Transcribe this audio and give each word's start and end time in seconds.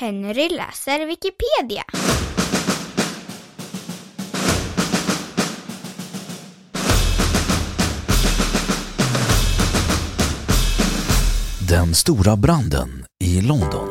Henry 0.00 0.48
läser 0.48 1.06
Wikipedia. 1.06 1.84
Den 11.68 11.94
stora 11.94 12.36
branden 12.36 13.04
i 13.18 13.40
London. 13.40 13.88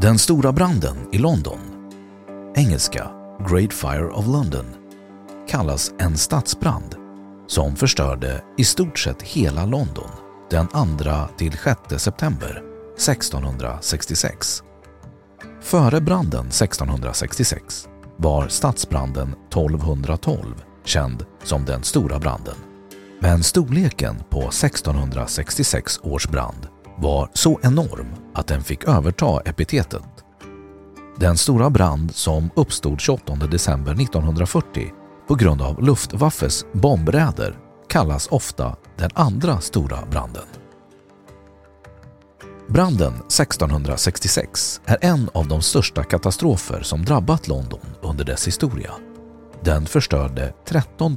Den 0.00 0.18
stora 0.18 0.52
branden 0.52 0.96
i 1.12 1.18
London, 1.18 1.58
engelska 2.54 3.17
Great 3.46 3.72
Fire 3.72 4.10
of 4.10 4.26
London, 4.26 4.66
kallas 5.48 5.92
en 5.98 6.16
stadsbrand 6.18 6.94
som 7.46 7.76
förstörde 7.76 8.44
i 8.56 8.64
stort 8.64 8.98
sett 8.98 9.22
hela 9.22 9.66
London 9.66 10.10
den 10.50 10.68
2 10.68 10.74
till 11.36 11.52
6 11.52 12.02
september 12.02 12.62
1666. 12.96 14.62
Före 15.60 16.00
branden 16.00 16.46
1666 16.46 17.88
var 18.16 18.48
stadsbranden 18.48 19.28
1212 19.28 20.64
känd 20.84 21.24
som 21.44 21.64
den 21.64 21.82
stora 21.82 22.18
branden. 22.18 22.56
Men 23.20 23.42
storleken 23.42 24.16
på 24.30 24.40
1666 24.40 26.00
års 26.02 26.28
brand 26.28 26.68
var 26.96 27.30
så 27.32 27.60
enorm 27.62 28.08
att 28.34 28.46
den 28.46 28.62
fick 28.62 28.84
överta 28.84 29.40
epitetet. 29.40 30.27
Den 31.20 31.36
stora 31.36 31.70
brand 31.70 32.14
som 32.14 32.50
uppstod 32.56 33.00
28 33.00 33.34
december 33.34 33.92
1940 33.92 34.92
på 35.28 35.34
grund 35.34 35.62
av 35.62 35.82
Luftwaffes 35.82 36.64
bombräder 36.72 37.58
kallas 37.88 38.26
ofta 38.26 38.76
den 38.98 39.10
andra 39.14 39.60
stora 39.60 40.06
branden. 40.10 40.46
Branden 42.68 43.14
1666 43.14 44.80
är 44.84 44.98
en 45.00 45.30
av 45.34 45.48
de 45.48 45.62
största 45.62 46.04
katastrofer 46.04 46.82
som 46.82 47.04
drabbat 47.04 47.48
London 47.48 47.80
under 48.02 48.24
dess 48.24 48.46
historia. 48.46 48.92
Den 49.64 49.86
förstörde 49.86 50.52
13 50.66 51.16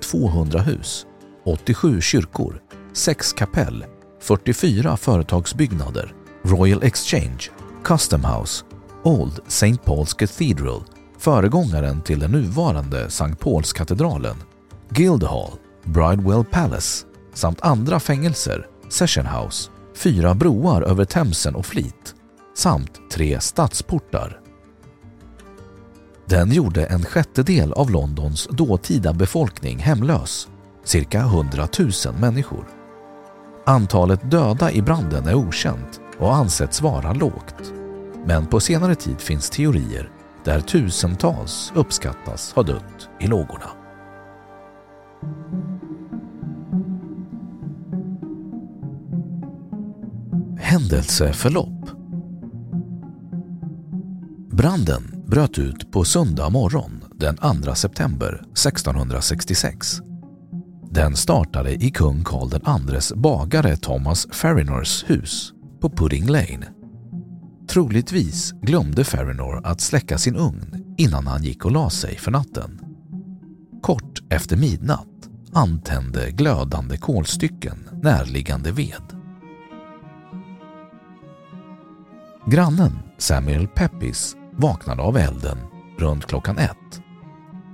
200 0.00 0.60
hus, 0.60 1.06
87 1.44 2.00
kyrkor, 2.00 2.62
6 2.92 3.32
kapell 3.32 3.84
44 4.20 4.96
företagsbyggnader, 4.96 6.14
Royal 6.44 6.82
Exchange, 6.82 7.50
Custom 7.84 8.24
House, 8.24 8.64
Old 9.08 9.40
St. 9.46 9.84
Paul's 9.84 10.16
Cathedral, 10.16 10.84
föregångaren 11.18 12.02
till 12.02 12.18
den 12.18 12.30
nuvarande 12.30 13.04
St. 13.06 13.34
Paulskatedralen, 13.34 14.36
Guildhall, 14.90 15.50
Bridewell 15.84 16.44
Palace 16.44 17.06
samt 17.34 17.60
andra 17.60 18.00
fängelser, 18.00 18.66
Session 18.88 19.26
House, 19.26 19.70
fyra 19.96 20.34
broar 20.34 20.82
över 20.82 21.04
Themsen 21.04 21.54
och 21.54 21.66
Fleet 21.66 22.14
samt 22.54 23.10
tre 23.12 23.40
stadsportar. 23.40 24.40
Den 26.26 26.52
gjorde 26.52 26.86
en 26.86 27.04
sjättedel 27.04 27.72
av 27.72 27.90
Londons 27.90 28.48
dåtida 28.50 29.12
befolkning 29.12 29.78
hemlös, 29.78 30.48
cirka 30.84 31.18
100 31.20 31.68
000 31.78 31.90
människor. 32.20 32.64
Antalet 33.66 34.30
döda 34.30 34.72
i 34.72 34.82
branden 34.82 35.26
är 35.26 35.34
okänt 35.34 36.00
och 36.18 36.34
ansetts 36.34 36.82
vara 36.82 37.12
lågt. 37.12 37.77
Men 38.28 38.46
på 38.46 38.60
senare 38.60 38.94
tid 38.94 39.20
finns 39.20 39.50
teorier 39.50 40.10
där 40.44 40.60
tusentals 40.60 41.72
uppskattas 41.74 42.52
ha 42.52 42.62
dött 42.62 43.08
i 43.20 43.26
lågorna. 43.26 43.70
Händelseförlopp 50.58 51.90
Branden 54.50 55.24
bröt 55.26 55.58
ut 55.58 55.92
på 55.92 56.04
söndag 56.04 56.50
morgon 56.50 57.04
den 57.14 57.36
2 57.36 57.74
september 57.74 58.42
1666 58.52 60.00
den 60.90 61.16
startade 61.16 61.84
i 61.84 61.90
kung 61.90 62.24
Karl 62.24 62.92
IIs 62.94 63.12
bagare 63.12 63.76
Thomas 63.76 64.26
Farinors 64.32 65.04
hus 65.10 65.52
på 65.80 65.90
Pudding 65.90 66.26
Lane. 66.26 66.77
Troligtvis 67.68 68.52
glömde 68.62 69.04
Farinor 69.04 69.60
att 69.64 69.80
släcka 69.80 70.18
sin 70.18 70.36
ugn 70.36 70.94
innan 70.98 71.26
han 71.26 71.42
gick 71.42 71.64
och 71.64 71.70
la 71.70 71.90
sig 71.90 72.16
för 72.16 72.30
natten. 72.30 72.80
Kort 73.82 74.22
efter 74.30 74.56
midnatt 74.56 75.28
antände 75.52 76.30
glödande 76.30 76.96
kolstycken 76.96 77.88
närliggande 78.02 78.72
ved. 78.72 79.02
Grannen 82.46 82.98
Samuel 83.18 83.68
Peppis 83.68 84.36
vaknade 84.52 85.02
av 85.02 85.16
elden 85.16 85.58
runt 85.98 86.26
klockan 86.26 86.58
ett. 86.58 87.00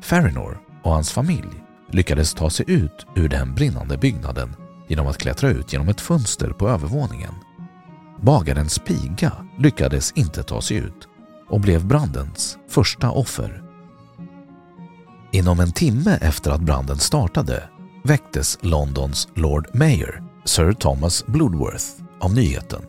Farinor 0.03 0.61
och 0.83 0.93
hans 0.93 1.13
familj 1.13 1.63
lyckades 1.91 2.35
ta 2.35 2.51
sig 2.51 2.65
ut 2.69 3.07
ur 3.15 3.29
den 3.29 3.55
brinnande 3.55 3.99
byggnaden 3.99 4.57
genom 4.89 5.07
att 5.07 5.19
klättra 5.19 5.49
ut 5.49 5.73
genom 5.73 5.89
ett 5.89 6.01
fönster 6.01 6.51
på 6.51 6.69
övervåningen. 6.69 7.35
Bagarens 8.21 8.79
piga 8.79 9.33
lyckades 9.59 10.13
inte 10.13 10.43
ta 10.43 10.61
sig 10.61 10.77
ut 10.77 11.09
och 11.49 11.61
blev 11.61 11.87
brandens 11.87 12.59
första 12.69 13.11
offer. 13.11 13.63
Inom 15.33 15.61
en 15.61 15.73
timme 15.73 16.19
efter 16.21 16.51
att 16.51 16.61
branden 16.61 16.99
startade 16.99 17.69
väcktes 18.05 18.59
Londons 18.61 19.29
Lord 19.35 19.69
Mayor, 19.75 20.23
Sir 20.45 20.73
Thomas 20.73 21.27
Bloodworth, 21.27 21.85
av 22.21 22.35
nyheten. 22.35 22.83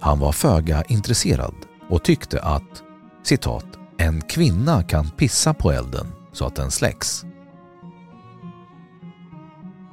Han 0.00 0.18
var 0.18 0.32
föga 0.32 0.82
intresserad 0.82 1.54
och 1.90 2.04
tyckte 2.04 2.42
att 2.42 2.82
citat, 3.22 3.66
”en 3.98 4.20
kvinna 4.20 4.82
kan 4.82 5.10
pissa 5.10 5.54
på 5.54 5.72
elden 5.72 6.06
så 6.32 6.46
att 6.46 6.56
den 6.56 6.70
släcks” 6.70 7.24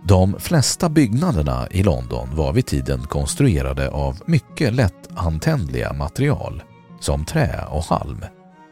De 0.07 0.39
flesta 0.39 0.89
byggnaderna 0.89 1.67
i 1.71 1.83
London 1.83 2.35
var 2.35 2.53
vid 2.53 2.65
tiden 2.65 3.07
konstruerade 3.07 3.89
av 3.89 4.19
mycket 4.25 4.73
lättantändliga 4.73 5.93
material 5.93 6.63
som 6.99 7.25
trä 7.25 7.65
och 7.69 7.83
halm, 7.83 8.25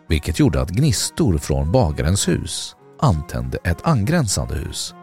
vilket 0.09 0.39
gjorde 0.39 0.62
att 0.62 0.69
gnistor 0.69 1.38
från 1.38 1.71
bagarens 1.71 2.27
hus 2.27 2.75
antände 3.00 3.57
ett 3.63 3.88
angränsande 3.88 4.56
hus. 4.56 4.95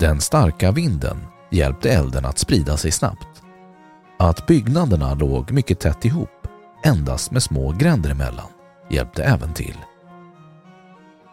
Den 0.00 0.20
starka 0.20 0.72
vinden 0.72 1.18
hjälpte 1.50 1.90
elden 1.90 2.24
att 2.24 2.38
sprida 2.38 2.76
sig 2.76 2.90
snabbt. 2.90 3.42
Att 4.18 4.46
byggnaderna 4.46 5.14
låg 5.14 5.50
mycket 5.50 5.80
tätt 5.80 6.04
ihop, 6.04 6.46
endast 6.84 7.30
med 7.30 7.42
små 7.42 7.72
gränder 7.72 8.10
emellan, 8.10 8.50
hjälpte 8.90 9.24
även 9.24 9.54
till. 9.54 9.76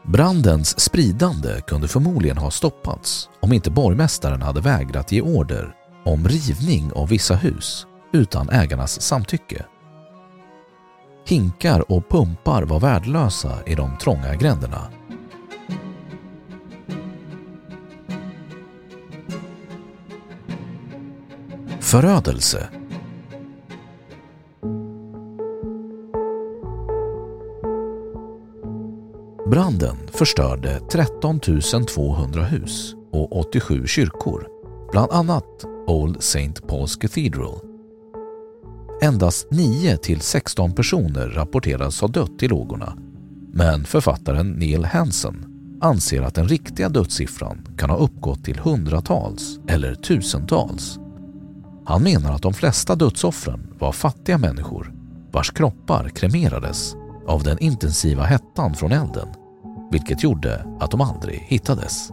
Brandens 0.07 0.79
spridande 0.79 1.61
kunde 1.67 1.87
förmodligen 1.87 2.37
ha 2.37 2.51
stoppats 2.51 3.29
om 3.39 3.53
inte 3.53 3.71
borgmästaren 3.71 4.41
hade 4.41 4.61
vägrat 4.61 5.11
ge 5.11 5.21
order 5.21 5.75
om 6.03 6.27
rivning 6.27 6.91
av 6.93 7.09
vissa 7.09 7.35
hus 7.35 7.87
utan 8.13 8.49
ägarnas 8.49 9.01
samtycke. 9.01 9.65
Hinkar 11.27 11.91
och 11.91 12.09
pumpar 12.09 12.63
var 12.63 12.79
värdelösa 12.79 13.63
i 13.65 13.75
de 13.75 13.97
trånga 13.97 14.35
gränderna. 14.35 14.91
Förödelse 21.79 22.69
Branden 29.55 29.97
förstörde 30.13 30.79
13 30.91 31.39
200 31.95 32.43
hus 32.43 32.95
och 33.11 33.39
87 33.39 33.87
kyrkor, 33.87 34.47
bland 34.91 35.11
annat 35.11 35.65
Old 35.87 36.17
St. 36.17 36.53
Paul's 36.67 36.99
Cathedral. 36.99 37.59
Endast 39.01 39.47
9 39.51 39.97
till 39.97 40.21
16 40.21 40.73
personer 40.73 41.29
rapporteras 41.29 42.01
ha 42.01 42.07
dött 42.07 42.43
i 42.43 42.47
lågorna 42.47 42.97
men 43.53 43.85
författaren 43.85 44.51
Neil 44.51 44.85
Hansen 44.85 45.45
anser 45.81 46.21
att 46.21 46.35
den 46.35 46.47
riktiga 46.47 46.89
dödssiffran 46.89 47.67
kan 47.77 47.89
ha 47.89 47.97
uppgått 47.97 48.45
till 48.45 48.59
hundratals 48.59 49.59
eller 49.67 49.95
tusentals. 49.95 50.99
Han 51.85 52.03
menar 52.03 52.33
att 52.33 52.41
de 52.41 52.53
flesta 52.53 52.95
dödsoffren 52.95 53.73
var 53.79 53.91
fattiga 53.91 54.37
människor 54.37 54.93
vars 55.31 55.51
kroppar 55.51 56.09
kremerades 56.09 56.95
av 57.27 57.43
den 57.43 57.59
intensiva 57.59 58.23
hettan 58.23 58.73
från 58.73 58.91
elden, 58.91 59.27
vilket 59.91 60.23
gjorde 60.23 60.65
att 60.79 60.91
de 60.91 61.01
aldrig 61.01 61.39
hittades. 61.39 62.09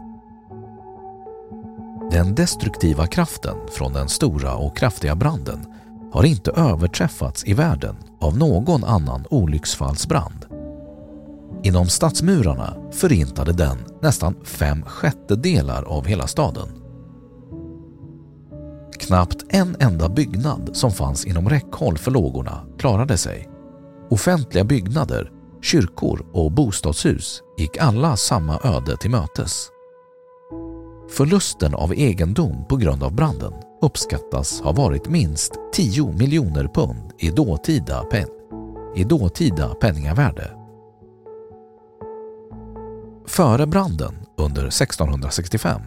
Den 2.10 2.34
destruktiva 2.34 3.06
kraften 3.06 3.56
från 3.70 3.92
den 3.92 4.08
stora 4.08 4.54
och 4.56 4.76
kraftiga 4.76 5.14
branden 5.14 5.66
har 6.12 6.24
inte 6.24 6.50
överträffats 6.50 7.44
i 7.46 7.54
världen 7.54 7.96
av 8.20 8.38
någon 8.38 8.84
annan 8.84 9.24
olycksfallsbrand. 9.30 10.46
Inom 11.62 11.86
stadsmurarna 11.86 12.76
förintade 12.92 13.52
den 13.52 13.78
nästan 14.02 14.34
fem 14.44 14.82
sjättedelar 14.82 15.82
av 15.82 16.06
hela 16.06 16.26
staden. 16.26 16.68
Knappt 18.98 19.44
en 19.48 19.76
enda 19.78 20.08
byggnad 20.08 20.70
som 20.72 20.90
fanns 20.90 21.24
inom 21.24 21.48
räckhåll 21.48 21.98
för 21.98 22.10
lågorna 22.10 22.66
klarade 22.78 23.18
sig. 23.18 23.48
Offentliga 24.10 24.64
byggnader, 24.64 25.30
kyrkor 25.62 26.26
och 26.32 26.52
bostadshus 26.52 27.42
gick 27.58 27.78
alla 27.78 28.16
samma 28.16 28.60
öde 28.64 28.96
till 28.96 29.10
mötes. 29.10 29.68
Förlusten 31.10 31.74
av 31.74 31.92
egendom 31.92 32.64
på 32.68 32.76
grund 32.76 33.02
av 33.02 33.14
branden 33.14 33.52
uppskattas 33.82 34.60
ha 34.60 34.72
varit 34.72 35.08
minst 35.08 35.52
10 35.72 36.12
miljoner 36.12 36.68
pund 36.74 37.12
i 37.18 37.30
dåtida, 37.30 38.02
pen 38.02 38.28
i 38.96 39.04
dåtida 39.04 39.68
penningavärde. 39.74 40.50
Före 43.26 43.66
branden 43.66 44.14
under 44.36 44.66
1665 44.66 45.80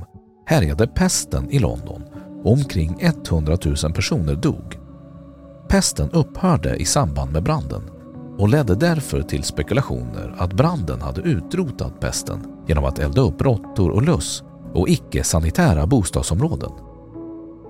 härjade 0.45 0.87
pesten 0.87 1.51
i 1.51 1.59
London 1.59 2.03
och 2.43 2.51
omkring 2.51 2.97
100 3.01 3.57
000 3.83 3.93
personer 3.93 4.35
dog. 4.35 4.77
Pesten 5.69 6.09
upphörde 6.11 6.75
i 6.75 6.85
samband 6.85 7.31
med 7.31 7.43
branden 7.43 7.94
och 8.37 8.49
ledde 8.49 8.75
därför 8.75 9.21
till 9.21 9.43
spekulationer 9.43 10.35
att 10.37 10.53
branden 10.53 11.01
hade 11.01 11.21
utrotat 11.21 11.99
pesten 11.99 12.39
genom 12.67 12.85
att 12.85 12.99
elda 12.99 13.21
upp 13.21 13.41
råttor 13.41 13.89
och 13.89 14.03
löss 14.03 14.43
och 14.73 14.89
icke-sanitära 14.89 15.87
bostadsområden. 15.87 16.71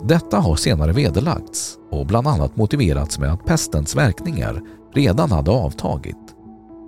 Detta 0.03 0.37
har 0.37 0.55
senare 0.55 0.91
vederlagts 0.91 1.77
och 1.91 2.05
bland 2.05 2.27
annat 2.27 2.55
motiverats 2.57 3.19
med 3.19 3.33
att 3.33 3.45
pestens 3.45 3.95
verkningar 3.95 4.61
redan 4.93 5.31
hade 5.31 5.51
avtagit. 5.51 6.35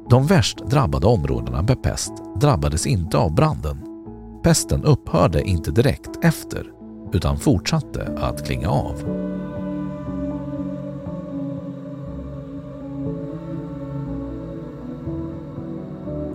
De 0.10 0.28
värst 0.28 0.58
drabbade 0.58 1.08
områdena 1.08 1.62
med 1.62 1.84
pest 1.84 2.12
drabbades 2.36 2.88
inte 2.88 3.18
av 3.18 3.36
branden. 3.36 3.78
Pesten 4.44 4.84
upphörde 4.84 5.44
inte 5.44 5.72
direkt 5.72 6.10
efter 6.22 6.72
utan 7.14 7.38
fortsatte 7.38 8.18
att 8.22 8.46
klinga 8.46 8.70
av. 8.70 8.94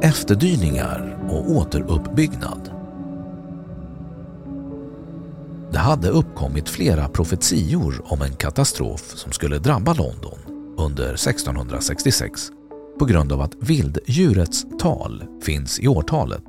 Efterdyningar 0.02 1.18
och 1.30 1.50
återuppbyggnad 1.50 2.70
Det 5.72 5.78
hade 5.78 6.08
uppkommit 6.08 6.68
flera 6.68 7.08
profetior 7.08 8.02
om 8.04 8.22
en 8.22 8.36
katastrof 8.36 9.12
som 9.14 9.32
skulle 9.32 9.58
drabba 9.58 9.94
London 9.94 10.38
under 10.78 11.14
1666 11.14 12.40
på 12.98 13.04
grund 13.04 13.32
av 13.32 13.40
att 13.40 13.54
vilddjurets 13.60 14.66
tal 14.78 15.24
finns 15.42 15.80
i 15.80 15.88
årtalet, 15.88 16.44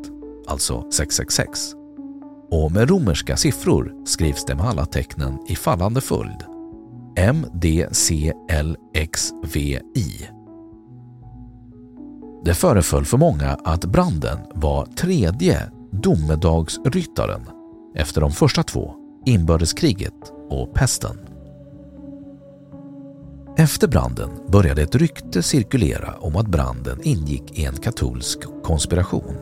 alltså 0.47 0.91
666. 0.91 1.59
Och 2.51 2.71
med 2.71 2.89
romerska 2.89 3.37
siffror 3.37 4.05
skrivs 4.05 4.45
det 4.45 4.55
med 4.55 4.65
alla 4.65 4.85
tecknen 4.85 5.39
i 5.47 5.55
fallande 5.55 6.01
följd. 6.01 6.43
MDCLXVI. 7.17 8.33
Det 12.45 12.53
föreföll 12.53 13.05
för 13.05 13.17
många 13.17 13.57
att 13.63 13.85
branden 13.85 14.39
var 14.55 14.85
tredje 14.85 15.71
domedagsryttaren 15.91 17.41
efter 17.95 18.21
de 18.21 18.31
första 18.31 18.63
två, 18.63 18.95
inbördeskriget 19.25 20.33
och 20.49 20.73
pesten. 20.73 21.17
Efter 23.57 23.87
branden 23.87 24.29
började 24.47 24.81
ett 24.81 24.95
rykte 24.95 25.43
cirkulera 25.43 26.13
om 26.19 26.35
att 26.35 26.47
branden 26.47 26.99
ingick 27.03 27.59
i 27.59 27.65
en 27.65 27.77
katolsk 27.77 28.39
konspiration. 28.63 29.37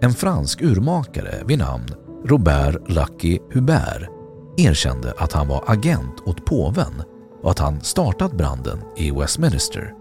En 0.00 0.12
fransk 0.12 0.62
urmakare 0.62 1.42
vid 1.46 1.58
namn 1.58 1.88
Robert 2.24 2.88
Lucky 2.88 3.38
Hubert 3.52 4.08
erkände 4.56 5.14
att 5.18 5.32
han 5.32 5.48
var 5.48 5.64
agent 5.66 6.20
åt 6.26 6.44
påven 6.44 7.02
och 7.42 7.50
att 7.50 7.58
han 7.58 7.80
startat 7.80 8.32
branden 8.32 8.78
i 8.96 9.10
Westminster. 9.10 9.97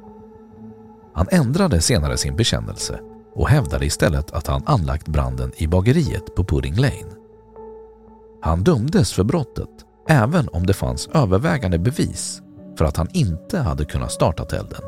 Han 1.18 1.28
ändrade 1.32 1.82
senare 1.82 2.18
sin 2.18 2.36
bekännelse 2.36 3.00
och 3.34 3.50
hävdade 3.50 3.86
istället 3.86 4.32
att 4.32 4.48
han 4.48 4.64
anlagt 4.66 5.08
branden 5.08 5.52
i 5.58 5.68
bageriet 5.68 6.36
på 6.36 6.44
Pudding 6.44 6.76
Lane. 6.76 7.14
Han 8.42 8.64
dömdes 8.64 9.14
för 9.14 9.24
brottet 9.24 9.70
även 10.10 10.50
om 10.50 10.66
det 10.66 10.74
fanns 10.74 11.08
övervägande 11.08 11.80
bevis 11.80 12.42
för 12.78 12.86
att 12.86 12.98
han 12.98 13.08
inte 13.14 13.60
hade 13.60 13.86
kunnat 13.86 14.12
starta 14.12 14.58
elden. 14.58 14.82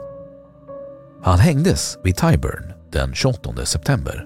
Han 1.23 1.39
hängdes 1.39 1.97
vid 2.03 2.15
Tyburn 2.15 2.73
den 2.91 3.13
28 3.13 3.65
september. 3.65 4.25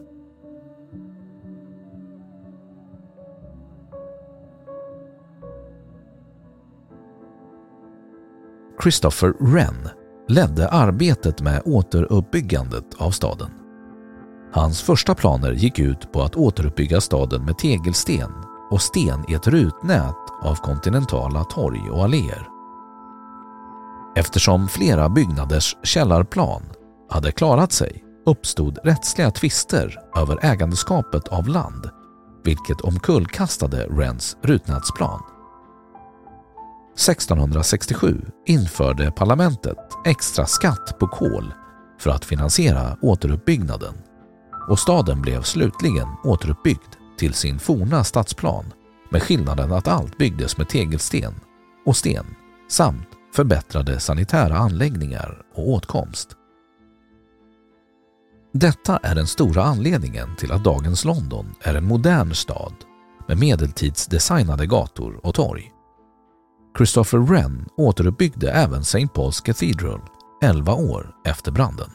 Christopher 8.83 9.33
Wren 9.39 9.89
ledde 10.29 10.69
arbetet 10.69 11.41
med 11.41 11.61
återuppbyggandet 11.65 12.85
av 12.97 13.11
staden. 13.11 13.51
Hans 14.53 14.81
första 14.81 15.15
planer 15.15 15.51
gick 15.51 15.79
ut 15.79 16.11
på 16.11 16.21
att 16.21 16.35
återuppbygga 16.35 17.01
staden 17.01 17.45
med 17.45 17.57
tegelsten 17.57 18.31
och 18.71 18.81
sten 18.81 19.25
i 19.29 19.33
ett 19.33 19.47
rutnät 19.47 20.15
av 20.43 20.55
kontinentala 20.55 21.43
torg 21.43 21.89
och 21.91 22.03
alléer. 22.03 22.47
Eftersom 24.15 24.67
flera 24.67 25.09
byggnaders 25.09 25.77
källarplan 25.83 26.63
hade 27.09 27.31
klarat 27.31 27.71
sig 27.71 28.03
uppstod 28.25 28.79
rättsliga 28.83 29.31
tvister 29.31 29.99
över 30.15 30.45
ägandeskapet 30.45 31.27
av 31.27 31.47
land 31.47 31.89
vilket 32.43 32.81
omkullkastade 32.81 33.87
Wrens 33.87 34.37
rutnätsplan. 34.41 35.32
1667 36.95 38.21
införde 38.45 39.11
parlamentet 39.11 39.77
extra 40.05 40.45
skatt 40.45 40.99
på 40.99 41.07
kol 41.07 41.53
för 41.99 42.09
att 42.09 42.25
finansiera 42.25 42.97
återuppbyggnaden 43.01 43.93
och 44.69 44.79
staden 44.79 45.21
blev 45.21 45.41
slutligen 45.41 46.07
återuppbyggd 46.23 46.95
till 47.17 47.33
sin 47.33 47.59
forna 47.59 48.03
stadsplan 48.03 48.65
med 49.09 49.23
skillnaden 49.23 49.71
att 49.71 49.87
allt 49.87 50.17
byggdes 50.17 50.57
med 50.57 50.69
tegelsten 50.69 51.33
och 51.85 51.97
sten 51.97 52.25
samt 52.69 53.07
förbättrade 53.35 53.99
sanitära 53.99 54.57
anläggningar 54.57 55.41
och 55.55 55.69
åtkomst. 55.69 56.35
Detta 58.53 58.97
är 58.97 59.15
den 59.15 59.27
stora 59.27 59.63
anledningen 59.63 60.35
till 60.35 60.51
att 60.51 60.63
dagens 60.63 61.05
London 61.05 61.55
är 61.61 61.75
en 61.75 61.85
modern 61.85 62.33
stad 62.33 62.73
med 63.27 63.39
medeltidsdesignade 63.39 64.65
gator 64.65 65.19
och 65.23 65.35
torg. 65.35 65.72
Christopher 66.77 67.17
Wren 67.17 67.65
återuppbyggde 67.77 68.51
även 68.51 68.81
St. 68.81 69.05
Paul's 69.05 69.45
Cathedral 69.45 70.01
11 70.43 70.73
år 70.73 71.15
efter 71.25 71.51
branden. 71.51 71.89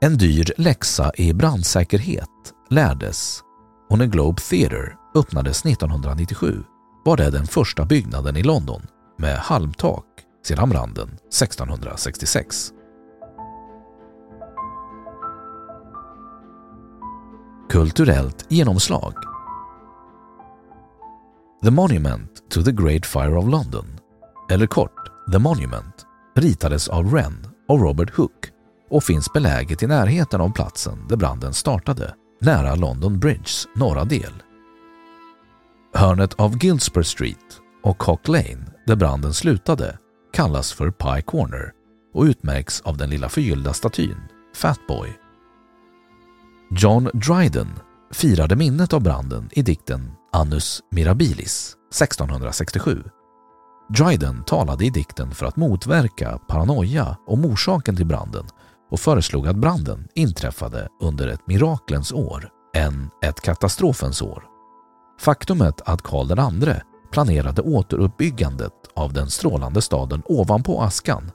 En 0.00 0.18
dyr 0.18 0.52
läxa 0.56 1.12
i 1.16 1.32
brandsäkerhet 1.32 2.28
lärdes 2.70 3.40
och 3.90 3.98
när 3.98 4.06
Globe 4.06 4.40
Theatre 4.50 4.92
öppnades 5.14 5.66
1997 5.66 6.64
var 7.04 7.16
det 7.16 7.30
den 7.30 7.46
första 7.46 7.84
byggnaden 7.84 8.36
i 8.36 8.42
London 8.42 8.82
med 9.18 9.36
halmtak 9.36 10.06
sedan 10.46 10.70
branden 10.70 11.08
1666. 11.08 12.72
Kulturellt 17.70 18.46
genomslag 18.48 19.29
The 21.62 21.70
Monument 21.70 22.50
to 22.50 22.62
the 22.62 22.72
Great 22.72 23.06
Fire 23.06 23.38
of 23.38 23.48
London, 23.48 23.84
eller 24.50 24.66
kort 24.66 25.10
The 25.32 25.38
Monument, 25.38 26.06
ritades 26.36 26.88
av 26.88 27.10
Wren 27.10 27.46
och 27.68 27.80
Robert 27.80 28.16
Hooke 28.16 28.48
och 28.90 29.04
finns 29.04 29.32
beläget 29.32 29.82
i 29.82 29.86
närheten 29.86 30.40
av 30.40 30.52
platsen 30.52 31.08
där 31.08 31.16
branden 31.16 31.54
startade, 31.54 32.14
nära 32.40 32.74
London 32.74 33.18
Bridges 33.18 33.68
norra 33.74 34.04
del. 34.04 34.32
Hörnet 35.94 36.34
av 36.34 36.64
Gilsborough 36.64 37.08
Street 37.08 37.60
och 37.82 37.98
Cock 37.98 38.28
Lane, 38.28 38.66
där 38.86 38.96
branden 38.96 39.34
slutade, 39.34 39.98
kallas 40.32 40.72
för 40.72 40.90
Pie 40.90 41.22
Corner 41.22 41.72
och 42.14 42.22
utmärks 42.22 42.80
av 42.80 42.96
den 42.96 43.10
lilla 43.10 43.28
förgyllda 43.28 43.72
statyn 43.72 44.16
Fatboy. 44.54 45.08
John 46.70 47.10
Dryden 47.14 47.68
firade 48.12 48.56
minnet 48.56 48.92
av 48.92 49.02
branden 49.02 49.48
i 49.52 49.62
dikten 49.62 50.12
Annus 50.32 50.80
Mirabilis 50.90 51.76
1667. 51.94 53.04
Dryden 53.98 54.44
talade 54.44 54.84
i 54.84 54.90
dikten 54.90 55.30
för 55.30 55.46
att 55.46 55.56
motverka 55.56 56.38
paranoia 56.48 57.16
om 57.26 57.44
orsaken 57.44 57.96
till 57.96 58.06
branden 58.06 58.46
och 58.90 59.00
föreslog 59.00 59.48
att 59.48 59.56
branden 59.56 60.08
inträffade 60.14 60.88
under 61.02 61.28
ett 61.28 61.46
miraklens 61.46 62.12
år 62.12 62.48
än 62.76 63.10
ett 63.24 63.40
katastrofens 63.40 64.22
år. 64.22 64.44
Faktumet 65.20 65.80
att 65.84 66.02
Karl 66.02 66.66
II 66.66 66.74
planerade 67.12 67.62
återuppbyggandet 67.62 68.72
av 68.96 69.12
den 69.12 69.30
strålande 69.30 69.82
staden 69.82 70.22
ovanpå 70.24 70.82
askan 70.82 71.30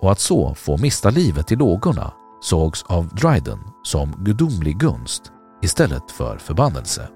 och 0.00 0.12
att 0.12 0.20
så 0.20 0.54
få 0.54 0.76
mista 0.76 1.10
livet 1.10 1.52
i 1.52 1.56
lågorna 1.56 2.12
sågs 2.40 2.82
av 2.82 3.08
Dryden 3.08 3.58
som 3.82 4.24
gudomlig 4.24 4.76
gunst 4.76 5.22
istället 5.62 6.10
för 6.10 6.38
förbannelse. 6.38 7.08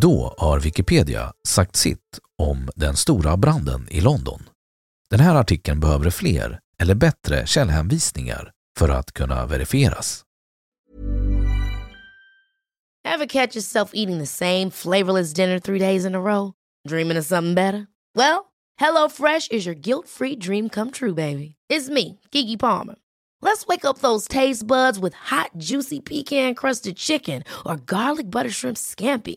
Då 0.00 0.34
har 0.38 0.60
Wikipedia 0.60 1.32
sagt 1.48 1.76
sitt 1.76 2.18
om 2.38 2.68
den 2.76 2.96
stora 2.96 3.36
branden 3.36 3.88
i 3.90 4.00
London. 4.00 4.42
Den 5.10 5.20
här 5.20 5.34
artikeln 5.34 5.80
behöver 5.80 6.10
fler 6.10 6.60
eller 6.82 6.94
bättre 6.94 7.46
källhänvisningar 7.46 8.52
för 8.78 8.88
att 8.88 9.12
kunna 9.12 9.46
verifieras. 9.46 10.22
Have 13.08 13.26
catch 13.26 13.56
yourself 13.56 13.90
eating 13.94 14.18
the 14.18 14.26
same 14.26 14.70
flavorless 14.70 15.32
dinner 15.32 15.58
three 15.58 15.78
days 15.78 16.04
in 16.04 16.14
a 16.14 16.20
row? 16.20 16.52
Dreaming 16.88 17.18
of 17.18 17.26
something 17.26 17.54
better? 17.54 17.86
Well, 18.14 18.38
hello 18.80 19.08
fresh 19.08 19.48
is 19.50 19.66
your 19.66 19.80
guilt 19.80 20.08
free 20.08 20.36
dream 20.36 20.68
come 20.68 20.90
true 20.90 21.14
baby. 21.14 21.54
It's 21.72 21.88
me, 21.90 22.18
Gigi 22.32 22.56
Palmer. 22.56 22.94
Let's 23.42 23.66
wake 23.66 23.88
up 23.88 23.98
those 23.98 24.28
taste 24.28 24.66
buds 24.66 24.98
with 24.98 25.14
hot 25.14 25.50
juicy 25.56 26.00
pecan 26.00 26.54
crusted 26.54 26.96
chicken 26.96 27.42
or 27.64 27.76
garlic 27.76 28.30
butter 28.30 28.50
shrimp 28.50 28.76
scampi. 28.76 29.36